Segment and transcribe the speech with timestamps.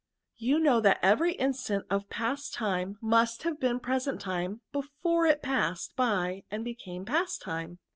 [0.25, 4.61] '* You know that every instant of the past time must have been present time,
[4.71, 7.77] before it passed by and became past time